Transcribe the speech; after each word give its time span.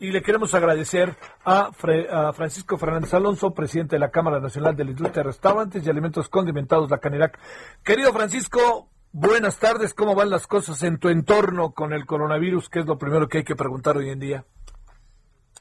Y 0.00 0.12
le 0.12 0.22
queremos 0.22 0.54
agradecer 0.54 1.16
a, 1.44 1.70
Fre- 1.72 2.08
a 2.08 2.32
Francisco 2.32 2.78
Fernández 2.78 3.12
Alonso, 3.14 3.52
presidente 3.52 3.96
de 3.96 4.00
la 4.00 4.10
Cámara 4.10 4.38
Nacional 4.38 4.76
de 4.76 4.84
la 4.84 4.90
Industria 4.90 5.22
de 5.24 5.28
Restaurantes 5.30 5.84
y 5.84 5.90
Alimentos 5.90 6.28
Condimentados, 6.28 6.88
la 6.88 6.98
Canirac. 6.98 7.36
Querido 7.82 8.12
Francisco, 8.12 8.90
buenas 9.10 9.58
tardes. 9.58 9.94
¿Cómo 9.94 10.14
van 10.14 10.30
las 10.30 10.46
cosas 10.46 10.84
en 10.84 10.98
tu 10.98 11.08
entorno 11.08 11.72
con 11.72 11.92
el 11.92 12.06
coronavirus? 12.06 12.68
¿Qué 12.68 12.78
es 12.80 12.86
lo 12.86 12.96
primero 12.96 13.26
que 13.28 13.38
hay 13.38 13.44
que 13.44 13.56
preguntar 13.56 13.96
hoy 13.96 14.10
en 14.10 14.20
día? 14.20 14.44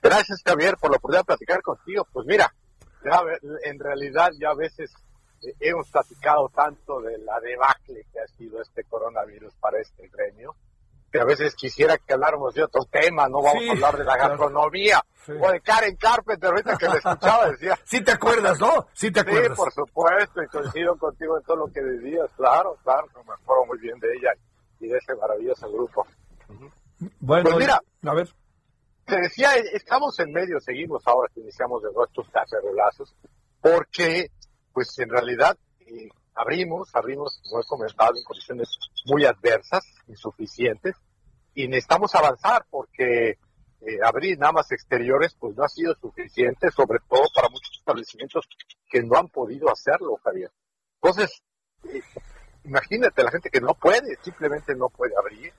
Gracias, 0.03 0.43
Javier, 0.45 0.77
por 0.79 0.91
la 0.91 0.97
oportunidad 0.97 1.21
de 1.21 1.25
platicar 1.25 1.61
contigo. 1.63 2.07
Pues 2.13 2.27
mira, 2.27 2.53
ya 3.03 3.19
en 3.63 3.79
realidad 3.79 4.29
ya 4.39 4.49
a 4.51 4.55
veces 4.55 4.93
eh, 5.41 5.53
hemos 5.61 5.89
platicado 5.89 6.47
tanto 6.55 7.01
de 7.01 7.17
la 7.17 7.39
debacle 7.39 8.05
que 8.13 8.19
ha 8.19 8.27
sido 8.37 8.61
este 8.61 8.83
coronavirus 8.83 9.55
para 9.55 9.79
este 9.79 10.07
gremio, 10.09 10.55
que 11.11 11.19
a 11.19 11.25
veces 11.25 11.55
quisiera 11.55 11.97
que 11.97 12.13
habláramos 12.13 12.53
de 12.53 12.63
otro 12.63 12.83
tema, 12.91 13.27
no 13.29 13.41
vamos 13.41 13.63
Sí, 13.63 13.69
a 13.69 13.71
hablar 13.73 13.97
de 13.97 14.03
la 14.03 14.13
claro. 14.15 14.29
gastronomía, 14.29 15.01
Sí. 15.25 15.31
o 15.41 15.51
de 15.51 15.61
Karen 15.61 15.95
Carpenter, 15.95 16.49
ahorita 16.49 16.77
que 16.77 16.87
le 16.89 16.97
escuchaba 16.97 17.49
decía, 17.49 17.77
Sí 17.85 18.01
te 18.03 18.11
acuerdas, 18.11 18.59
¿no? 18.59 18.87
Sí 18.93 19.11
te 19.11 19.21
sí, 19.21 19.27
acuerdas. 19.29 19.57
por 19.57 19.71
supuesto, 19.73 20.43
y 20.43 20.47
coincido 20.47 20.97
contigo 20.97 21.37
en 21.37 21.43
todo 21.43 21.57
lo 21.57 21.67
que 21.67 21.81
decías, 21.81 22.29
claro, 22.35 22.77
claro, 22.83 23.07
me 23.25 23.33
acuerdo 23.33 23.65
muy 23.67 23.77
bien 23.79 23.97
de 23.99 24.07
ella 24.15 24.31
y 24.79 24.87
de 24.87 24.97
ese 24.97 25.15
maravilloso 25.15 25.71
grupo. 25.71 26.05
Bueno, 27.19 27.43
Pues 27.51 27.57
mira. 27.57 27.79
a 28.05 28.13
ver. 28.13 28.27
te 29.05 29.15
decía, 29.21 29.55
estamos 29.73 30.19
en 30.19 30.31
medio, 30.33 30.59
seguimos 30.59 31.01
ahora 31.05 31.29
que 31.33 31.39
iniciamos 31.41 31.81
de 31.83 31.91
nuestros 31.93 32.27
cacerolazos, 32.29 33.15
porque, 33.61 34.27
pues 34.73 34.97
en 34.99 35.09
realidad, 35.09 35.57
abrimos, 36.37 36.89
abrimos, 36.93 37.41
como 37.43 37.61
he 37.61 37.65
comentado, 37.65 38.15
en 38.15 38.23
condiciones 38.23 38.69
muy 39.05 39.25
adversas, 39.25 39.83
insuficientes, 40.07 40.95
y 41.53 41.67
necesitamos 41.67 42.13
avanzar 42.13 42.65
porque 42.69 43.37
eh, 43.81 43.99
abrir 44.03 44.37
nada 44.37 44.53
más 44.53 44.71
exteriores, 44.71 45.35
pues 45.39 45.55
no 45.55 45.63
ha 45.63 45.69
sido 45.69 45.95
suficiente, 45.95 46.69
sobre 46.71 46.99
todo 47.09 47.23
para 47.33 47.49
muchos 47.49 47.77
establecimientos 47.77 48.47
que 48.89 49.01
no 49.03 49.17
han 49.17 49.27
podido 49.27 49.69
hacerlo, 49.71 50.19
Javier. 50.23 50.51
Entonces, 51.01 51.41
eh, 51.85 52.01
imagínate 52.63 53.23
la 53.23 53.31
gente 53.31 53.49
que 53.49 53.61
no 53.61 53.73
puede, 53.73 54.17
simplemente 54.21 54.75
no 54.75 54.89
puede 54.89 55.13
abrir, 55.17 55.51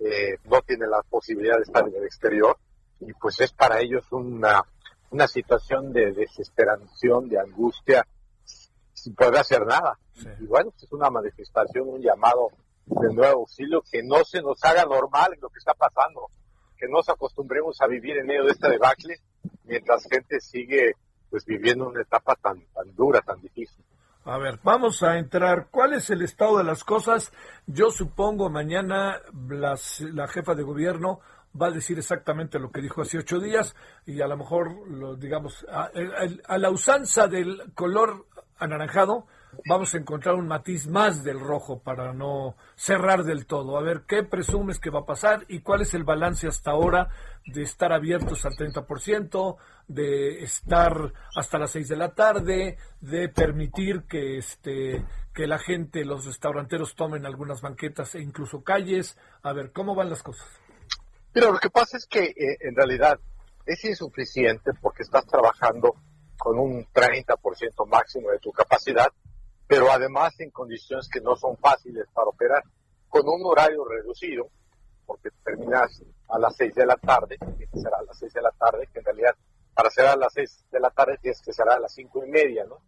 eh, 0.00 0.38
no 0.44 0.60
tiene 0.62 0.86
la 0.88 1.02
posibilidad 1.02 1.56
de 1.56 1.62
estar 1.62 1.86
en 1.86 1.94
el 1.94 2.04
exterior, 2.04 2.58
y 3.00 3.12
pues 3.14 3.40
es 3.40 3.52
para 3.52 3.80
ellos 3.80 4.04
una, 4.10 4.62
una 5.10 5.28
situación 5.28 5.92
de 5.92 6.12
desesperación, 6.12 7.28
de 7.28 7.38
angustia, 7.38 8.06
sin 9.04 9.14
poder 9.14 9.36
hacer 9.36 9.64
nada. 9.66 9.98
Sí. 10.14 10.28
Y 10.40 10.46
bueno, 10.46 10.70
pues 10.70 10.84
es 10.84 10.92
una 10.92 11.10
manifestación, 11.10 11.88
un 11.88 12.00
llamado 12.00 12.48
de 12.86 13.14
nuevo 13.14 13.40
auxilio, 13.40 13.82
que 13.90 14.02
no 14.02 14.24
se 14.24 14.40
nos 14.42 14.62
haga 14.64 14.84
normal 14.84 15.32
lo 15.40 15.48
que 15.50 15.58
está 15.58 15.74
pasando, 15.74 16.28
que 16.76 16.86
no 16.86 16.98
nos 16.98 17.08
acostumbremos 17.08 17.80
a 17.80 17.86
vivir 17.86 18.16
en 18.18 18.26
medio 18.26 18.44
de 18.44 18.50
esta 18.52 18.68
debacle, 18.68 19.16
mientras 19.64 20.06
gente 20.10 20.40
sigue 20.40 20.94
pues 21.30 21.44
viviendo 21.46 21.88
una 21.88 22.02
etapa 22.02 22.34
tan, 22.36 22.60
tan 22.74 22.94
dura, 22.94 23.20
tan 23.20 23.40
difícil. 23.40 23.84
A 24.24 24.38
ver, 24.38 24.58
vamos 24.62 25.02
a 25.02 25.18
entrar. 25.18 25.68
¿Cuál 25.70 25.94
es 25.94 26.08
el 26.10 26.22
estado 26.22 26.58
de 26.58 26.64
las 26.64 26.84
cosas? 26.84 27.32
Yo 27.66 27.90
supongo 27.90 28.48
mañana 28.48 29.20
las- 29.48 30.00
la 30.00 30.28
jefa 30.28 30.54
de 30.54 30.62
gobierno 30.62 31.20
va 31.60 31.66
a 31.68 31.70
decir 31.70 31.98
exactamente 31.98 32.58
lo 32.58 32.70
que 32.70 32.80
dijo 32.80 33.02
hace 33.02 33.18
ocho 33.18 33.38
días 33.40 33.74
y 34.06 34.20
a 34.20 34.26
lo 34.26 34.36
mejor, 34.36 34.88
lo, 34.88 35.14
digamos, 35.16 35.66
a, 35.70 35.90
el- 35.94 36.42
a 36.46 36.56
la 36.58 36.70
usanza 36.70 37.26
del 37.28 37.72
color 37.74 38.26
anaranjado, 38.64 39.26
vamos 39.66 39.94
a 39.94 39.98
encontrar 39.98 40.34
un 40.34 40.48
matiz 40.48 40.86
más 40.86 41.22
del 41.22 41.40
rojo 41.40 41.80
para 41.80 42.12
no 42.12 42.56
cerrar 42.74 43.24
del 43.24 43.46
todo. 43.46 43.78
A 43.78 43.82
ver, 43.82 44.02
¿qué 44.06 44.22
presumes 44.22 44.78
que 44.78 44.90
va 44.90 45.00
a 45.00 45.06
pasar 45.06 45.44
y 45.48 45.60
cuál 45.60 45.82
es 45.82 45.94
el 45.94 46.04
balance 46.04 46.48
hasta 46.48 46.72
ahora 46.72 47.08
de 47.46 47.62
estar 47.62 47.92
abiertos 47.92 48.44
al 48.44 48.52
30%, 48.52 49.56
de 49.86 50.42
estar 50.42 51.12
hasta 51.36 51.58
las 51.58 51.70
6 51.72 51.88
de 51.88 51.96
la 51.96 52.14
tarde, 52.14 52.78
de 53.00 53.28
permitir 53.28 54.04
que 54.08 54.38
este 54.38 55.04
que 55.32 55.48
la 55.48 55.58
gente, 55.58 56.04
los 56.04 56.26
restauranteros 56.26 56.94
tomen 56.94 57.26
algunas 57.26 57.60
banquetas 57.60 58.14
e 58.14 58.20
incluso 58.20 58.62
calles? 58.62 59.18
A 59.42 59.52
ver, 59.52 59.72
¿cómo 59.72 59.94
van 59.94 60.10
las 60.10 60.22
cosas? 60.22 60.46
Pero 61.32 61.52
lo 61.52 61.58
que 61.58 61.70
pasa 61.70 61.96
es 61.96 62.06
que 62.06 62.26
eh, 62.26 62.58
en 62.60 62.76
realidad 62.76 63.18
es 63.66 63.84
insuficiente 63.84 64.72
porque 64.80 65.02
estás 65.02 65.26
trabajando 65.26 65.96
con 66.38 66.58
un 66.58 66.86
30% 66.86 67.86
máximo 67.86 68.30
de 68.30 68.38
tu 68.38 68.52
capacidad, 68.52 69.08
pero 69.66 69.90
además 69.90 70.38
en 70.40 70.50
condiciones 70.50 71.08
que 71.08 71.20
no 71.20 71.36
son 71.36 71.56
fáciles 71.56 72.06
para 72.12 72.28
operar, 72.28 72.62
con 73.08 73.28
un 73.28 73.44
horario 73.44 73.84
reducido, 73.84 74.48
porque 75.06 75.30
terminas 75.44 76.02
a 76.28 76.38
las 76.38 76.56
6 76.56 76.74
de 76.74 76.86
la 76.86 76.96
tarde, 76.96 77.38
que 77.38 77.80
ser 77.80 77.94
a 77.94 78.02
las 78.02 78.18
6 78.18 78.32
de 78.32 78.42
la 78.42 78.50
tarde, 78.50 78.88
que 78.92 78.98
en 78.98 79.04
realidad 79.04 79.34
para 79.74 79.90
ser 79.90 80.06
a 80.06 80.16
las 80.16 80.32
6 80.32 80.66
de 80.70 80.80
la 80.80 80.90
tarde 80.90 81.18
tienes 81.20 81.40
que 81.42 81.52
ser 81.52 81.68
a 81.68 81.78
las 81.78 81.92
5 81.94 82.24
y 82.24 82.30
media, 82.30 82.64
¿no? 82.64 82.78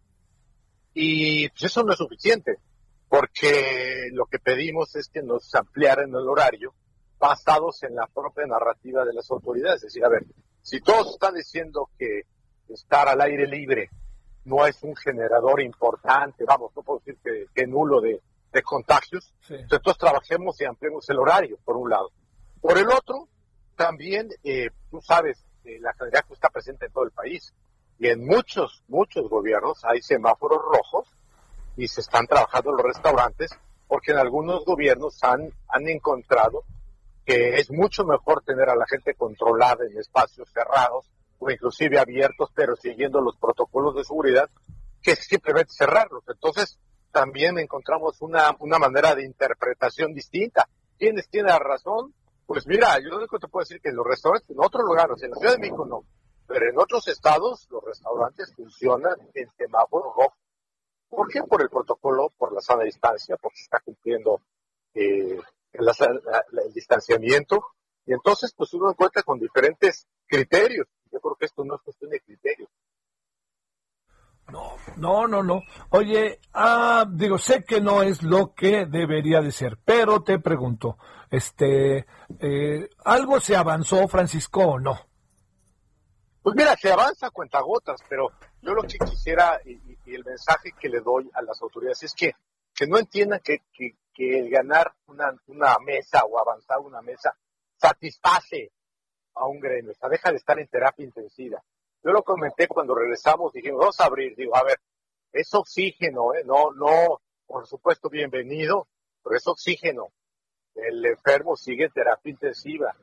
Y 0.93 1.49
pues 1.49 1.63
eso 1.63 1.83
no 1.83 1.93
es 1.93 1.97
suficiente, 1.97 2.57
porque 3.07 4.09
lo 4.11 4.25
que 4.25 4.39
pedimos 4.39 4.95
es 4.95 5.07
que 5.09 5.21
nos 5.21 5.53
ampliaran 5.55 6.09
el 6.09 6.27
horario 6.27 6.73
basados 7.19 7.83
en 7.83 7.95
la 7.95 8.07
propia 8.07 8.45
narrativa 8.45 9.05
de 9.05 9.13
las 9.13 9.29
autoridades. 9.31 9.77
Es 9.77 9.93
decir, 9.93 10.05
a 10.05 10.09
ver, 10.09 10.25
si 10.61 10.81
todos 10.81 11.13
están 11.13 11.35
diciendo 11.35 11.89
que 11.97 12.23
estar 12.69 13.07
al 13.07 13.21
aire 13.21 13.47
libre 13.47 13.89
no 14.45 14.65
es 14.65 14.81
un 14.83 14.95
generador 14.95 15.61
importante, 15.61 16.45
vamos, 16.45 16.71
no 16.75 16.81
puedo 16.81 16.99
decir 16.99 17.17
que, 17.23 17.45
que 17.53 17.67
nulo 17.67 17.99
de, 18.01 18.21
de 18.53 18.61
contagios, 18.63 19.33
Sí. 19.41 19.55
entonces 19.55 19.97
trabajemos 19.97 20.59
y 20.61 20.65
ampliemos 20.65 21.09
el 21.09 21.19
horario, 21.19 21.57
por 21.65 21.75
un 21.77 21.89
lado. 21.89 22.09
Por 22.61 22.77
el 22.77 22.87
otro, 22.89 23.27
también, 23.75 24.29
eh, 24.43 24.69
tú 24.89 25.01
sabes, 25.01 25.43
eh, 25.65 25.77
la 25.79 25.93
sanidad 25.93 26.23
está 26.31 26.49
presente 26.49 26.85
en 26.85 26.91
todo 26.93 27.03
el 27.03 27.11
país 27.11 27.53
y 27.99 28.07
en 28.07 28.25
muchos, 28.25 28.83
muchos 28.87 29.29
gobiernos 29.29 29.83
hay 29.83 30.01
semáforos 30.01 30.59
rojos 30.61 31.07
y 31.75 31.87
se 31.87 32.01
están 32.01 32.25
trabajando 32.25 32.71
los 32.71 32.83
restaurantes 32.85 33.51
porque 33.87 34.11
en 34.11 34.17
algunos 34.17 34.65
gobiernos 34.65 35.21
han, 35.23 35.51
han 35.69 35.87
encontrado 35.87 36.63
que 37.25 37.57
es 37.59 37.69
mucho 37.69 38.05
mejor 38.05 38.41
tener 38.43 38.69
a 38.69 38.75
la 38.75 38.85
gente 38.87 39.13
controlada 39.13 39.85
en 39.85 39.97
espacios 39.97 40.49
cerrados 40.53 41.09
o 41.39 41.49
inclusive 41.51 41.99
abiertos, 41.99 42.49
pero 42.53 42.75
siguiendo 42.75 43.21
los 43.21 43.37
protocolos 43.37 43.95
de 43.95 44.03
seguridad, 44.03 44.49
que 45.01 45.15
simplemente 45.15 45.71
cerrarlos. 45.73 46.23
Entonces, 46.27 46.79
también 47.11 47.57
encontramos 47.59 48.21
una, 48.21 48.55
una 48.59 48.79
manera 48.79 49.15
de 49.15 49.23
interpretación 49.25 50.13
distinta. 50.13 50.67
¿Quiénes 50.97 51.29
tienen 51.29 51.51
la 51.51 51.59
razón? 51.59 52.13
Pues 52.45 52.65
mira, 52.67 52.97
yo 52.99 53.09
lo 53.09 53.17
único 53.17 53.37
que 53.37 53.45
te 53.45 53.51
puedo 53.51 53.63
decir 53.63 53.81
que 53.81 53.89
en 53.89 53.95
los 53.95 54.05
restaurantes, 54.05 54.49
en 54.49 54.59
otros 54.59 54.83
lugares, 54.85 55.21
en 55.23 55.31
la 55.31 55.37
Ciudad 55.37 55.53
de 55.53 55.59
México 55.59 55.85
no, 55.85 56.03
pero 56.47 56.69
en 56.69 56.77
otros 56.79 57.07
estados 57.07 57.67
los 57.69 57.83
restaurantes 57.83 58.53
funcionan 58.55 59.15
en 59.33 59.49
semáforo 59.57 60.05
rojo. 60.15 60.33
¿Por 61.09 61.27
qué? 61.29 61.43
Por 61.43 61.61
el 61.61 61.69
protocolo, 61.69 62.31
por 62.37 62.53
la 62.53 62.61
sana 62.61 62.83
distancia, 62.83 63.37
porque 63.37 63.57
se 63.57 63.63
está 63.63 63.79
cumpliendo 63.81 64.41
eh, 64.93 65.39
la- 65.73 65.93
la- 66.51 66.61
el 66.63 66.73
distanciamiento. 66.73 67.63
Y 68.05 68.13
entonces, 68.13 68.53
pues 68.55 68.73
uno 68.73 68.89
encuentra 68.91 69.23
con 69.23 69.39
diferentes 69.39 70.07
criterios. 70.25 70.87
Yo 71.11 71.19
creo 71.19 71.35
que 71.35 71.45
esto 71.45 71.63
no 71.63 71.75
es 71.75 71.81
cuestión 71.81 72.11
de 72.11 72.19
criterios. 72.21 72.69
No, 74.51 74.75
no, 74.95 75.27
no, 75.27 75.43
no. 75.43 75.61
Oye, 75.89 76.39
ah, 76.53 77.05
digo, 77.09 77.37
sé 77.37 77.65
que 77.65 77.81
no 77.81 78.01
es 78.01 78.23
lo 78.23 78.53
que 78.53 78.85
debería 78.85 79.41
de 79.41 79.51
ser, 79.51 79.77
pero 79.83 80.23
te 80.23 80.39
pregunto, 80.39 80.97
este, 81.29 82.05
eh, 82.39 82.89
¿algo 83.03 83.41
se 83.41 83.57
avanzó, 83.57 84.07
Francisco, 84.07 84.61
o 84.63 84.79
no? 84.79 84.97
Pues 86.41 86.55
mira, 86.55 86.77
se 86.77 86.89
avanza 86.89 87.27
a 87.27 87.31
cuentagotas, 87.31 87.99
pero 88.07 88.31
yo 88.61 88.73
lo 88.73 88.83
que 88.83 88.97
quisiera 88.99 89.59
y, 89.65 89.81
el 90.13 90.23
mensaje 90.23 90.71
que 90.79 90.87
le 90.87 91.01
doy 91.01 91.29
a 91.33 91.41
las 91.41 91.61
autoridades 91.61 92.03
es 92.03 92.13
que, 92.13 92.31
que 92.73 92.87
no 92.87 92.97
entiendan 92.97 93.41
que, 93.43 93.63
que- 93.73 93.97
que 94.13 94.39
el 94.39 94.49
ganar 94.49 94.95
una, 95.07 95.31
una 95.47 95.77
mesa 95.85 96.23
o 96.23 96.39
avanzar 96.39 96.79
una 96.79 97.01
mesa 97.03 97.37
satisface 97.75 98.71
a 99.37 99.47
un 99.47 99.59
gremio, 99.59 99.91
o 99.91 99.95
sea, 99.95 100.09
deja 100.09 100.31
de 100.31 100.37
estar 100.37 100.59
en 100.59 100.67
terapia 100.67 101.05
intensiva. 101.05 101.61
Yo 102.03 102.11
lo 102.11 102.23
comenté 102.23 102.67
cuando 102.67 102.95
regresamos, 102.95 103.53
dijimos, 103.53 103.79
vamos 103.79 103.99
a 103.99 104.05
abrir, 104.05 104.35
digo, 104.35 104.55
a 104.55 104.63
ver, 104.63 104.79
es 105.31 105.53
oxígeno, 105.53 106.33
¿eh? 106.33 106.43
no, 106.45 106.71
no, 106.71 107.21
por 107.45 107.67
supuesto, 107.67 108.09
bienvenido, 108.09 108.87
pero 109.23 109.35
es 109.35 109.47
oxígeno. 109.47 110.07
el 110.75 111.05
enfermo 111.05 111.55
sigue 111.55 111.85
en 111.85 111.91
terapia 111.91 112.31
intensiva. 112.31 112.95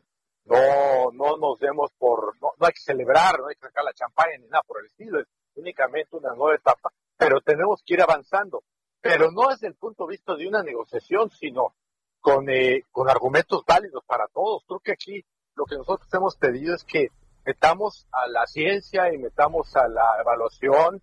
No, 0.44 1.10
no 1.12 1.38
nos 1.38 1.58
demos 1.58 1.90
por, 1.98 2.36
no, 2.40 2.52
hay 2.60 2.72
que 2.72 2.82
celebrar, 2.82 3.38
no 3.40 3.48
hay 3.48 3.54
que 3.54 3.66
sacar 3.66 3.84
la 3.84 3.94
champaña 3.94 4.36
ni 4.38 4.46
nada 4.46 4.62
por 4.66 4.81
el 4.81 4.86
estilo, 4.86 5.20
es 5.20 5.26
únicamente 5.54 6.16
una 6.16 6.34
nueva 6.34 6.56
etapa, 6.56 6.90
pero 7.16 7.40
tenemos 7.40 7.82
que 7.84 7.94
ir 7.94 8.02
avanzando. 8.02 8.62
Pero 9.00 9.31
no 9.31 9.48
desde 9.48 9.66
el 9.66 9.75
punto 9.75 10.06
de 10.06 10.12
vista 10.12 10.34
de 10.34 10.46
una 10.46 10.62
negociación, 10.62 11.31
sino 11.31 11.75
con, 12.20 12.48
eh, 12.48 12.84
con 12.90 13.08
argumentos 13.08 13.62
válidos 13.66 14.02
para 14.06 14.28
todos. 14.28 14.64
Creo 14.66 14.81
que 14.81 14.92
aquí 14.92 15.25
lo 15.64 15.66
que 15.66 15.76
nosotros 15.76 16.08
hemos 16.12 16.37
pedido 16.37 16.75
es 16.75 16.84
que 16.84 17.08
metamos 17.46 18.06
a 18.12 18.28
la 18.28 18.46
ciencia 18.46 19.12
y 19.12 19.19
metamos 19.19 19.75
a 19.76 19.88
la 19.88 20.20
evaluación 20.20 21.00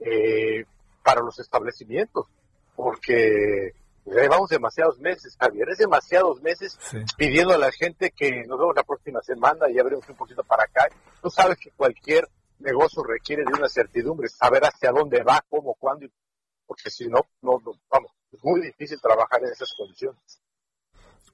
eh, 0.00 0.64
para 1.04 1.20
los 1.20 1.38
establecimientos, 1.38 2.26
porque 2.74 3.72
llevamos 4.04 4.50
demasiados 4.50 4.98
meses, 4.98 5.36
Javier, 5.38 5.68
es 5.70 5.78
demasiados 5.78 6.42
meses 6.42 6.78
pidiendo 7.16 7.54
a 7.54 7.58
la 7.58 7.70
gente 7.70 8.10
que 8.10 8.44
nos 8.46 8.58
vemos 8.58 8.74
la 8.74 8.82
próxima 8.82 9.20
semana 9.22 9.70
y 9.70 9.78
abrimos 9.78 10.08
un 10.08 10.16
poquito 10.16 10.42
para 10.42 10.64
acá. 10.64 10.88
Tú 11.20 11.30
sabes 11.30 11.58
que 11.58 11.70
cualquier 11.70 12.28
negocio 12.58 13.02
requiere 13.04 13.44
de 13.44 13.56
una 13.56 13.68
certidumbre, 13.68 14.28
saber 14.28 14.62
hacia 14.64 14.90
dónde 14.90 15.22
va, 15.22 15.44
cómo, 15.48 15.74
cuándo, 15.74 16.06
porque 16.66 16.90
si 16.90 17.06
no, 17.06 17.20
no, 17.40 17.60
vamos, 17.88 18.12
es 18.32 18.42
muy 18.42 18.60
difícil 18.62 19.00
trabajar 19.00 19.40
en 19.44 19.52
esas 19.52 19.72
condiciones. 19.76 20.40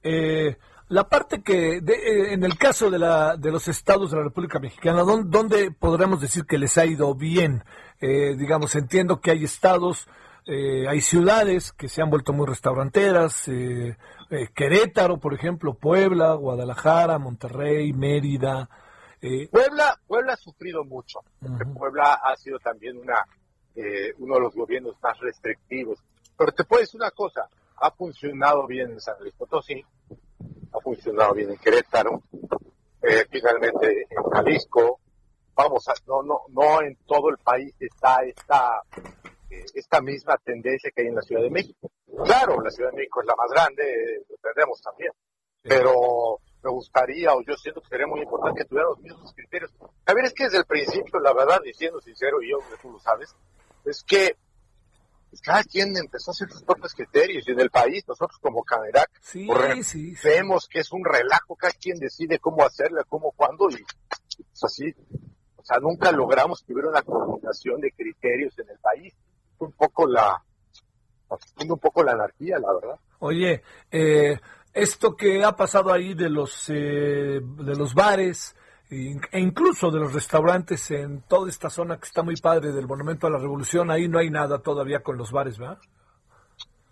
Eh, 0.01 0.55
la 0.89 1.07
parte 1.07 1.43
que, 1.43 1.77
eh, 1.77 2.33
en 2.33 2.43
el 2.43 2.57
caso 2.57 2.89
de, 2.89 2.97
la, 2.97 3.37
de 3.37 3.51
los 3.51 3.67
estados 3.67 4.09
de 4.09 4.17
la 4.17 4.23
República 4.23 4.59
Mexicana, 4.59 5.03
¿dónde, 5.03 5.71
podremos 5.71 6.19
decir 6.19 6.45
que 6.45 6.57
les 6.57 6.77
ha 6.79 6.85
ido 6.85 7.13
bien? 7.13 7.63
Eh, 8.01 8.35
digamos, 8.35 8.75
entiendo 8.75 9.21
que 9.21 9.29
hay 9.29 9.43
estados, 9.43 10.07
eh, 10.47 10.87
hay 10.87 11.01
ciudades 11.01 11.71
que 11.73 11.87
se 11.87 12.01
han 12.01 12.09
vuelto 12.09 12.33
muy 12.33 12.47
restauranteras, 12.47 13.45
Querétaro, 14.55 15.19
por 15.19 15.35
ejemplo, 15.35 15.75
Puebla, 15.75 16.33
Guadalajara, 16.33 17.19
Monterrey, 17.19 17.93
Mérida. 17.93 18.67
Puebla, 19.51 19.99
Puebla 20.07 20.33
ha 20.33 20.37
sufrido 20.37 20.83
mucho. 20.83 21.19
Puebla 21.77 22.13
ha 22.13 22.35
sido 22.35 22.57
también 22.59 22.97
una, 22.97 23.25
uno 24.17 24.35
de 24.35 24.41
los 24.41 24.55
gobiernos 24.55 24.95
más 25.03 25.19
restrictivos. 25.19 25.99
Pero 26.37 26.51
te 26.51 26.63
puedo 26.63 26.81
decir 26.81 26.99
una 26.99 27.11
cosa, 27.11 27.47
ha 27.77 27.91
funcionado 27.91 28.65
bien 28.65 28.91
en 28.91 29.01
San 29.01 29.15
Luis 29.19 29.33
Potosí, 29.35 29.83
ha 30.71 30.79
funcionado 30.81 31.33
bien 31.33 31.51
en 31.51 31.57
Querétaro, 31.57 32.23
eh, 33.01 33.25
finalmente 33.29 34.07
en 34.09 34.23
Jalisco, 34.31 34.99
vamos, 35.55 35.87
a, 35.87 35.93
no, 36.07 36.23
no, 36.23 36.41
no 36.49 36.81
en 36.81 36.95
todo 37.05 37.29
el 37.29 37.37
país 37.37 37.73
está 37.79 38.23
esta, 38.23 38.81
eh, 39.49 39.65
esta 39.73 40.01
misma 40.01 40.37
tendencia 40.37 40.91
que 40.93 41.01
hay 41.01 41.07
en 41.07 41.15
la 41.15 41.21
Ciudad 41.21 41.41
de 41.41 41.49
México. 41.49 41.91
Claro, 42.23 42.61
la 42.61 42.71
Ciudad 42.71 42.91
de 42.91 42.97
México 42.97 43.21
es 43.21 43.27
la 43.27 43.35
más 43.35 43.51
grande, 43.51 43.83
lo 44.27 44.35
entendemos 44.35 44.81
también, 44.81 45.11
pero 45.61 46.39
me 46.61 46.71
gustaría, 46.71 47.33
o 47.33 47.41
yo 47.41 47.55
siento 47.55 47.81
que 47.81 47.89
sería 47.89 48.07
muy 48.07 48.21
importante 48.21 48.61
que 48.61 48.67
tuvieran 48.67 48.91
los 48.91 48.99
mismos 48.99 49.33
criterios. 49.33 49.71
A 50.05 50.13
ver, 50.13 50.25
es 50.25 50.33
que 50.33 50.45
desde 50.45 50.59
el 50.59 50.65
principio, 50.65 51.19
la 51.19 51.33
verdad, 51.33 51.61
diciendo 51.63 52.01
sincero, 52.01 52.41
y 52.41 52.51
yo, 52.51 52.57
tú 52.81 52.91
lo 52.91 52.99
sabes, 52.99 53.33
es 53.85 54.03
que 54.03 54.35
pues 55.29 55.41
cada 55.41 55.63
quien 55.63 55.95
empezó 55.95 56.31
a 56.31 56.33
hacer 56.33 56.49
sus 56.49 56.63
propios 56.63 56.93
criterios 56.93 57.47
y 57.47 57.51
en 57.51 57.59
el 57.59 57.69
país 57.69 58.03
nosotros 58.07 58.39
como 58.41 58.63
Canerac 58.63 59.11
pues, 59.31 60.23
vemos 60.23 60.67
que 60.67 60.79
es 60.79 60.91
un 60.91 61.05
relajo, 61.05 61.55
cada 61.55 61.73
quien 61.73 61.99
decide 61.99 62.39
cómo 62.39 62.63
hacerla, 62.63 63.03
cómo, 63.07 63.31
cuándo 63.31 63.69
y, 63.69 63.83
pues 64.37 64.63
así, 64.63 64.93
o 65.55 65.63
sea, 65.63 65.77
nunca 65.79 66.11
logramos 66.11 66.63
que 66.63 66.73
hubiera 66.73 66.89
una 66.89 67.01
coordinación 67.01 67.81
de 67.81 67.91
criterios 67.91 68.57
en 68.59 68.69
el 68.69 68.77
país. 68.79 69.13
Un 69.59 69.73
poco 69.73 70.07
la, 70.07 70.41
un 71.67 71.79
poco 71.79 72.03
la 72.03 72.13
anarquía, 72.13 72.57
la 72.59 72.73
verdad. 72.73 72.99
Oye, 73.19 73.61
eh, 73.91 74.39
esto 74.73 75.15
que 75.15 75.43
ha 75.43 75.55
pasado 75.55 75.91
ahí 75.91 76.13
de 76.13 76.29
los 76.29 76.69
eh, 76.69 77.41
de 77.41 77.75
los 77.75 77.93
bares 77.93 78.55
e 78.89 79.39
incluso 79.39 79.91
de 79.91 79.99
los 79.99 80.13
restaurantes 80.13 80.89
en 80.91 81.21
toda 81.21 81.47
esta 81.49 81.69
zona 81.69 81.97
que 81.99 82.07
está 82.07 82.23
muy 82.23 82.35
padre 82.37 82.71
del 82.71 82.87
Monumento 82.87 83.27
a 83.27 83.29
la 83.29 83.37
Revolución, 83.37 83.91
ahí 83.91 84.07
no 84.07 84.17
hay 84.17 84.31
nada 84.31 84.59
todavía 84.59 85.01
con 85.01 85.17
los 85.17 85.31
bares, 85.31 85.59
¿verdad? 85.59 85.77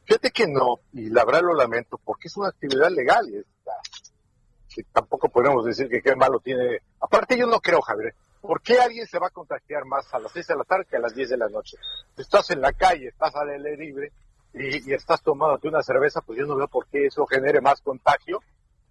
Fíjate 0.05 0.31
que 0.31 0.47
no, 0.47 0.79
y 0.93 1.09
la 1.09 1.25
verdad 1.25 1.41
lo 1.41 1.53
lamento, 1.53 1.99
porque 2.03 2.27
es 2.27 2.37
una 2.37 2.49
actividad 2.49 2.89
legal 2.91 3.27
y 3.27 3.43
que 4.73 4.83
tampoco 4.93 5.27
podemos 5.27 5.65
decir 5.65 5.89
que 5.89 6.01
qué 6.01 6.15
malo 6.15 6.39
tiene. 6.39 6.81
Aparte 7.01 7.37
yo 7.37 7.47
no 7.47 7.59
creo, 7.59 7.81
Javier, 7.81 8.13
¿por 8.39 8.61
qué 8.61 8.79
alguien 8.79 9.07
se 9.07 9.17
va 9.17 9.27
a 9.27 9.31
contagiar 9.31 9.85
más 9.85 10.13
a 10.13 10.19
las 10.19 10.31
6 10.31 10.47
de 10.47 10.55
la 10.55 10.63
tarde 10.63 10.85
que 10.89 10.97
a 10.97 10.99
las 10.99 11.15
10 11.15 11.31
de 11.31 11.37
la 11.37 11.49
noche? 11.49 11.77
Estás 12.15 12.51
en 12.51 12.61
la 12.61 12.71
calle, 12.73 13.07
estás 13.07 13.35
al 13.35 13.49
aire 13.49 13.75
libre 13.75 14.11
y, 14.53 14.93
estás 14.93 15.21
tomándote 15.23 15.67
una 15.67 15.81
cerveza, 15.81 16.21
pues 16.21 16.37
yo 16.37 16.45
no 16.45 16.55
veo 16.55 16.67
por 16.67 16.85
qué 16.87 17.07
eso 17.07 17.25
genere 17.25 17.59
más 17.59 17.81
contagio 17.81 18.39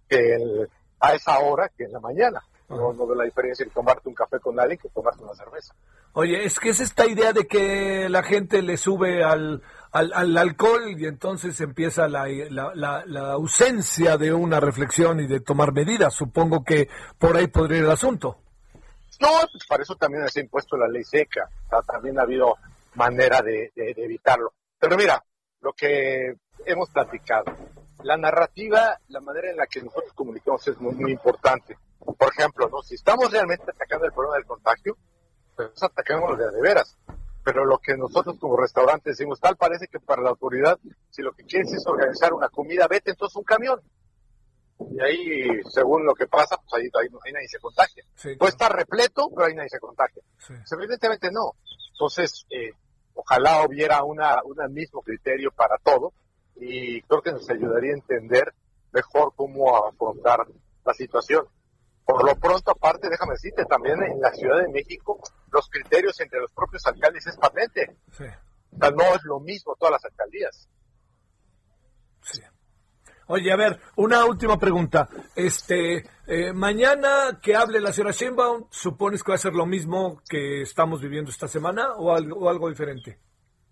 que 0.09 0.67
a 0.99 1.13
esa 1.13 1.39
hora 1.39 1.69
que 1.69 1.85
en 1.85 1.93
la 1.93 1.99
mañana. 1.99 2.43
No, 2.69 2.91
no 2.91 3.15
la 3.15 3.23
diferencia 3.23 3.63
en 3.63 3.69
tomarte 3.69 4.09
un 4.09 4.15
café 4.15 4.39
con 4.39 4.55
nadie 4.55 4.77
que 4.77 4.89
tomarte 4.89 5.23
una 5.23 5.33
cerveza. 5.33 5.73
Oye, 6.13 6.43
es 6.43 6.59
que 6.59 6.69
es 6.69 6.81
esta 6.81 7.05
idea 7.05 7.31
de 7.31 7.47
que 7.47 8.09
la 8.09 8.23
gente 8.23 8.61
le 8.61 8.75
sube 8.75 9.23
al, 9.23 9.63
al, 9.91 10.37
alcohol 10.37 10.99
y 10.99 11.05
entonces 11.05 11.61
empieza 11.61 12.09
la, 12.09 12.27
la, 12.49 13.05
la, 13.05 13.31
ausencia 13.31 14.17
de 14.17 14.33
una 14.33 14.59
reflexión 14.59 15.21
y 15.21 15.27
de 15.27 15.39
tomar 15.39 15.71
medidas. 15.71 16.13
Supongo 16.13 16.65
que 16.65 16.89
por 17.17 17.37
ahí 17.37 17.47
podría 17.47 17.79
ir 17.79 17.83
el 17.85 17.91
asunto. 17.91 18.39
No, 19.21 19.29
pues 19.51 19.65
para 19.65 19.83
eso 19.83 19.95
también 19.95 20.27
se 20.27 20.41
ha 20.41 20.43
impuesto 20.43 20.75
la 20.75 20.89
ley 20.89 21.03
seca. 21.03 21.49
también 21.87 22.19
ha 22.19 22.23
habido 22.23 22.55
manera 22.95 23.41
de, 23.41 23.71
de, 23.75 23.93
evitarlo. 23.95 24.53
Pero 24.77 24.97
mira, 24.97 25.23
lo 25.61 25.71
que 25.71 26.35
hemos 26.65 26.89
platicado, 26.89 27.55
la 28.03 28.17
narrativa, 28.17 28.99
la 29.07 29.21
manera 29.21 29.49
en 29.49 29.57
la 29.57 29.67
que 29.67 29.81
nosotros 29.81 30.11
comunicamos 30.13 30.67
es 30.67 30.79
muy, 30.79 30.93
muy 30.95 31.11
importante. 31.13 31.77
Por 31.99 32.29
ejemplo, 32.31 32.69
¿no? 32.69 32.81
si 32.81 32.95
estamos 32.95 33.31
realmente 33.31 33.65
atacando 33.69 34.05
el 34.05 34.13
problema 34.13 34.37
del 34.37 34.45
contagio, 34.45 34.97
pues 35.55 35.81
atacamos 35.81 36.37
de, 36.37 36.51
de 36.51 36.61
veras. 36.61 36.95
Pero 37.43 37.65
lo 37.65 37.79
que 37.79 37.95
nosotros 37.95 38.37
como 38.39 38.57
restaurante 38.57 39.11
decimos, 39.11 39.39
tal 39.39 39.55
parece 39.55 39.87
que 39.87 39.99
para 39.99 40.21
la 40.21 40.29
autoridad, 40.29 40.77
si 41.09 41.21
lo 41.21 41.31
que 41.33 41.43
quieres 41.45 41.71
es 41.73 41.85
organizar 41.87 42.33
una 42.33 42.49
comida, 42.49 42.87
vete 42.87 43.11
entonces 43.11 43.35
un 43.37 43.43
camión. 43.43 43.81
Y 44.79 45.01
ahí, 45.01 45.63
según 45.71 46.05
lo 46.05 46.13
que 46.13 46.27
pasa, 46.27 46.57
pues 46.57 46.73
ahí, 46.73 46.89
ahí, 47.01 47.33
nadie 47.33 47.47
se 47.47 47.59
contagia. 47.59 48.03
Puede 48.37 48.51
estar 48.51 48.71
repleto, 48.71 49.29
pero 49.33 49.47
ahí 49.47 49.55
nadie 49.55 49.69
se 49.69 49.79
contagia. 49.79 50.21
Pues, 50.45 50.71
evidentemente 50.71 51.31
no. 51.31 51.53
Entonces, 51.93 52.45
eh, 52.49 52.73
ojalá 53.15 53.65
hubiera 53.65 54.03
una, 54.03 54.41
un 54.43 54.73
mismo 54.73 55.01
criterio 55.01 55.51
para 55.51 55.77
todo 55.79 56.13
y 56.55 57.01
creo 57.03 57.21
que 57.21 57.31
nos 57.31 57.49
ayudaría 57.49 57.91
a 57.91 57.97
entender 57.97 58.53
mejor 58.91 59.33
cómo 59.35 59.85
afrontar 59.85 60.45
la 60.85 60.93
situación. 60.93 61.47
Por 62.07 62.23
lo 62.23 62.35
pronto, 62.37 62.71
aparte, 62.71 63.09
déjame 63.09 63.33
decirte, 63.33 63.65
también 63.65 64.01
en 64.01 64.21
la 64.21 64.31
Ciudad 64.31 64.61
de 64.61 64.69
México, 64.69 65.19
los 65.51 65.67
criterios 65.67 66.17
entre 66.21 66.39
los 66.39 66.53
propios 66.53 66.85
alcaldes 66.87 67.27
es 67.27 67.35
patente. 67.35 67.97
O 68.09 68.13
sea, 68.13 68.41
no 68.71 69.13
es 69.13 69.23
lo 69.25 69.41
mismo 69.41 69.75
todas 69.77 69.91
las 69.91 70.05
alcaldías. 70.05 70.69
Sí. 72.21 72.41
Oye, 73.27 73.51
a 73.51 73.57
ver, 73.57 73.81
una 73.97 74.23
última 74.23 74.57
pregunta. 74.57 75.09
Este, 75.35 76.05
eh, 76.27 76.53
mañana 76.53 77.41
que 77.41 77.57
hable 77.57 77.81
la 77.81 77.91
señora 77.91 78.13
Sheinbaum, 78.13 78.67
¿supones 78.71 79.21
que 79.21 79.33
va 79.33 79.35
a 79.35 79.39
ser 79.39 79.51
lo 79.51 79.65
mismo 79.65 80.21
que 80.29 80.61
estamos 80.61 81.01
viviendo 81.01 81.29
esta 81.29 81.49
semana 81.49 81.91
o 81.97 82.15
algo, 82.15 82.37
o 82.39 82.49
algo 82.49 82.69
diferente? 82.69 83.19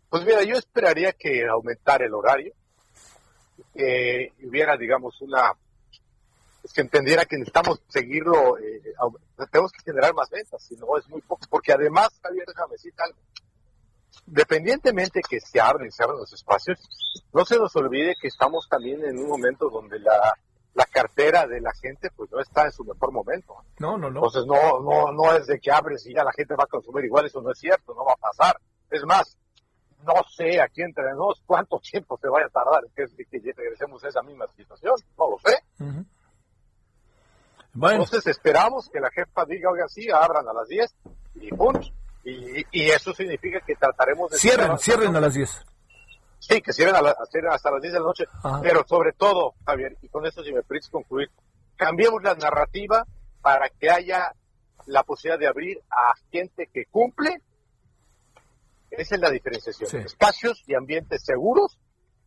Pues 0.10 0.26
mira, 0.26 0.44
yo 0.44 0.58
esperaría 0.58 1.14
que 1.14 1.48
aumentara 1.48 2.06
el 2.06 2.14
horario, 2.14 2.54
que 3.74 4.34
hubiera, 4.44 4.76
digamos, 4.76 5.22
una 5.22 5.54
es 6.66 6.74
que 6.74 6.82
entendiera 6.82 7.26
que 7.26 7.38
necesitamos 7.38 7.80
seguirlo, 7.88 8.58
eh, 8.58 8.82
tenemos 9.52 9.72
que 9.72 9.84
generar 9.84 10.16
más 10.16 10.30
ventas, 10.32 10.64
si 10.64 10.76
no 10.76 10.98
es 10.98 11.08
muy 11.08 11.22
poco, 11.22 11.46
porque 11.50 11.72
además, 11.72 12.10
Javier, 12.24 12.46
déjame 12.48 12.74
decir 12.74 12.94
algo, 12.98 13.18
dependientemente 14.26 15.22
que 15.22 15.40
se 15.40 15.60
abren, 15.60 15.92
se 15.92 16.04
abren 16.04 16.20
los 16.20 16.34
espacios, 16.34 16.80
no 17.32 17.46
se 17.46 17.58
nos 17.58 17.76
olvide 17.76 18.16
que 18.20 18.28
estamos 18.28 18.68
también 18.68 19.06
en 19.06 19.20
un 19.20 19.28
momento 19.28 19.70
donde 19.70 20.00
la, 20.00 20.34
la 20.74 20.86
cartera 20.86 21.46
de 21.46 21.62
la 21.62 21.72
gente 21.74 22.10
pues 22.16 22.32
no 22.32 22.40
está 22.40 22.66
en 22.66 22.72
su 22.72 22.84
mejor 22.84 23.12
momento. 23.12 23.56
No, 23.78 23.96
no, 23.96 24.10
no. 24.10 24.26
Entonces 24.26 24.46
no, 24.48 24.80
no, 24.80 25.12
no 25.12 25.34
es 25.36 25.46
de 25.46 25.60
que 25.60 25.72
abres 25.72 26.06
y 26.08 26.16
ya 26.16 26.24
la 26.24 26.34
gente 26.34 26.56
va 26.56 26.64
a 26.64 26.68
consumir 26.68 27.06
igual, 27.06 27.28
eso 27.28 27.42
no 27.42 27.52
es 27.52 27.60
cierto, 27.60 27.94
no 27.94 28.06
va 28.06 28.14
a 28.14 28.18
pasar. 28.18 28.60
Es 28.90 29.04
más, 29.04 29.38
no 30.04 30.14
sé 30.36 30.60
aquí 30.62 30.82
entre 30.82 31.12
nosotros 31.12 31.44
cuánto 31.46 31.80
tiempo 31.80 32.18
se 32.18 32.28
vaya 32.28 32.48
a 32.48 32.50
tardar 32.50 32.84
que, 32.96 33.06
que, 33.06 33.54
regresemos 33.54 34.04
a 34.04 34.08
esa 34.10 34.24
misma 34.24 34.48
situación, 34.56 34.96
no 35.18 35.30
lo 35.30 35.38
sé. 35.40 35.60
Entonces 37.76 38.26
esperamos 38.28 38.90
que 38.90 39.00
la 39.00 39.10
jefa 39.12 39.46
diga, 39.46 39.70
oiga, 39.70 39.88
sí, 39.90 40.10
abran 40.10 40.48
a 40.48 40.54
las 40.54 40.68
10 40.68 40.96
y 41.36 41.50
punto. 41.50 41.88
Y, 42.24 42.66
y, 42.72 42.90
eso 42.90 43.14
significa 43.14 43.60
que 43.62 43.76
trataremos 43.76 44.32
de... 44.32 44.40
Cierren, 44.40 44.80
cierren 44.80 45.16
a 45.16 45.20
las 45.20 45.36
10. 45.36 45.66
Sí, 46.40 46.62
que 46.62 46.74
cierren, 46.74 46.96
a 46.96 47.02
la, 47.02 47.16
hasta 47.52 47.72
las 47.72 47.82
10 47.82 47.94
de 47.94 48.00
la 48.00 48.06
noche. 48.06 48.26
Pero 48.64 48.84
sobre 48.88 49.14
todo, 49.14 49.54
Javier, 49.66 49.98
y 50.02 50.08
con 50.08 50.26
eso 50.26 50.44
si 50.44 50.52
me 50.52 50.64
permites 50.64 50.90
concluir, 50.90 51.30
cambiemos 51.76 52.24
la 52.24 52.34
narrativa 52.34 53.06
para 53.42 53.70
que 53.70 53.92
haya 53.92 54.34
la 54.88 55.04
posibilidad 55.04 55.40
de 55.40 55.48
abrir 55.48 55.82
a 55.90 56.14
gente 56.32 56.68
que 56.74 56.86
cumple. 56.86 57.42
Esa 58.90 59.16
es 59.16 59.22
la 59.22 59.30
diferenciación. 59.30 60.04
Espacios 60.04 60.64
y 60.66 60.74
ambientes 60.74 61.24
seguros 61.24 61.78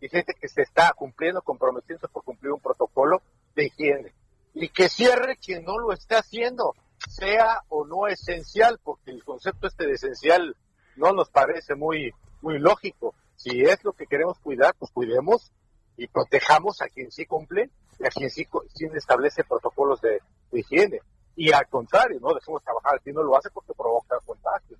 y 0.00 0.08
gente 0.08 0.34
que 0.34 0.48
se 0.48 0.62
está 0.62 0.92
cumpliendo, 0.94 1.42
comprometiendo 1.42 2.08
por 2.08 2.22
cumplir 2.22 2.52
un 2.52 2.60
protocolo 2.60 3.22
de 3.56 3.66
higiene. 3.66 4.12
Y 4.60 4.70
que 4.70 4.88
cierre 4.88 5.36
quien 5.36 5.64
no 5.64 5.78
lo 5.78 5.92
está 5.92 6.18
haciendo, 6.18 6.74
sea 7.08 7.60
o 7.68 7.86
no 7.86 8.08
esencial, 8.08 8.80
porque 8.82 9.12
el 9.12 9.22
concepto 9.22 9.68
este 9.68 9.86
de 9.86 9.92
esencial 9.92 10.56
no 10.96 11.12
nos 11.12 11.30
parece 11.30 11.76
muy, 11.76 12.12
muy 12.42 12.58
lógico. 12.58 13.14
Si 13.36 13.60
es 13.60 13.84
lo 13.84 13.92
que 13.92 14.06
queremos 14.06 14.36
cuidar, 14.40 14.74
pues 14.76 14.90
cuidemos 14.90 15.52
y 15.96 16.08
protejamos 16.08 16.82
a 16.82 16.88
quien 16.88 17.12
sí 17.12 17.24
cumple 17.24 17.70
y 18.00 18.06
a 18.06 18.08
quien 18.08 18.30
sí, 18.30 18.48
establece 18.94 19.44
protocolos 19.44 20.00
de, 20.00 20.20
higiene. 20.50 21.00
Y 21.36 21.52
al 21.52 21.68
contrario, 21.68 22.18
no 22.20 22.34
dejemos 22.34 22.60
trabajar 22.64 22.96
a 22.96 22.98
quien 22.98 23.14
no 23.14 23.22
lo 23.22 23.36
hace 23.36 23.50
porque 23.50 23.72
provoca 23.74 24.16
contagio. 24.26 24.76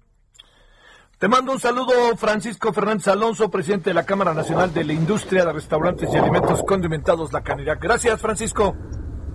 Te 1.19 1.29
mando 1.29 1.53
un 1.53 1.61
saludo, 1.61 2.17
Francisco 2.17 2.73
Fernández 2.73 3.07
Alonso, 3.07 3.49
presidente 3.49 3.91
de 3.91 3.95
la 3.95 4.07
Cámara 4.07 4.35
Nacional 4.35 4.75
de 4.75 4.83
la 4.83 4.93
Industria 4.93 5.45
de 5.45 5.53
Restaurantes 5.53 6.13
y 6.13 6.17
Alimentos 6.17 6.65
Condimentados 6.65 7.33
La 7.33 7.43
Canidad. 7.43 7.79
Gracias, 7.81 8.21
Francisco. 8.21 8.75